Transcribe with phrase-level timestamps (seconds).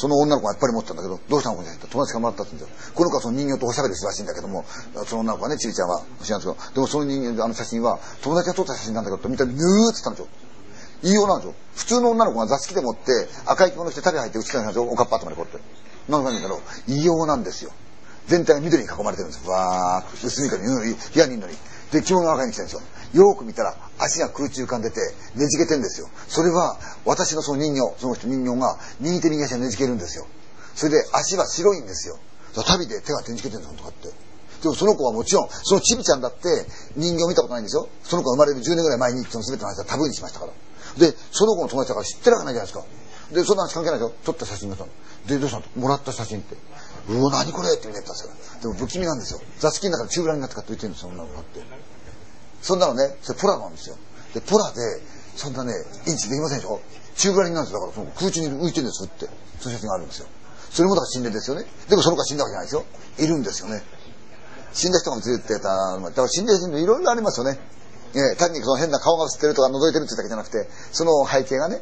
[0.00, 2.92] その女の子がやっぱり持ってたんだけど、どうしたのこれ友達がもらったって言うんですよ。
[2.94, 4.64] この子はその人形とおしゃべりするらしいんだけども、
[5.04, 10.28] その女の子はね、ちびちゃんは知らんですけど、でもその人形、あの写真は、友達が撮った写真なんだけど、見たら、ぬーって言ったんですよ。
[11.02, 11.54] 異様なんですよ。
[11.76, 14.90] 普通の女の子が座敷でもって、赤い着物して旅入って、内からなんですよ。
[14.90, 15.60] おかっぱとまでこうって。
[16.08, 17.72] なんかんだけど、異様なんですよ。
[18.26, 19.46] 全体が緑に囲まれてるんです。
[19.48, 21.56] わーっと、薄緑に、部屋にいるのに。
[21.92, 22.82] で、着物が赤に来てるんです
[23.14, 23.26] よ。
[23.26, 25.00] よく見たら足が空中浮かんでて
[25.34, 26.08] ねじけてんですよ。
[26.28, 30.26] それは私のその人形、その人人形が右手右足がねじけるんですよ。
[30.76, 32.18] それで足は白いんですよ。
[32.54, 34.08] 旅で手がねじけてるんですとかって。
[34.62, 37.88] でもその子はもちろん、そのちびちゃんだって人形見たことないんですよ。
[38.04, 40.52] その子が生まれる10年ぐらい前にその全ての話はタブーにしましたから。
[40.98, 43.34] で、その子の友達だから知ってるわけないじゃないですか。
[43.34, 44.14] で、そんな話関係ないですよ。
[44.24, 44.86] 撮った写真がさ。
[45.26, 45.64] で、どうしたの？
[45.76, 46.56] もらった写真って。
[47.08, 48.32] うわ、何これって言うねったんですよ。
[48.62, 49.40] でも不気味なんですよ。
[49.58, 51.62] 座敷の中で中裏になってかって言ってるんですよ、女の子がって。
[52.62, 53.96] そんなのね、それポラなんですよ。
[54.34, 54.80] で、ポラで、
[55.36, 55.72] そんなね、
[56.06, 56.80] インチできませんでしょ
[57.16, 57.86] 中ぐらいになるんですよ。
[57.86, 59.26] だからその空中に浮いてるんですって。
[59.60, 60.26] そういう写真があるんですよ。
[60.70, 61.66] それもだから死んでですよね。
[61.88, 62.84] でもその子は死んだわけじゃないですよ。
[63.18, 63.82] いるんですよね。
[64.72, 67.58] 死んだ人がずっとやった、だから死んで死んでいろいろありますよね。
[68.14, 71.80] えー、単にその変な顔が映ってるとか覗いてるってだけじゃなくて、その背景がね、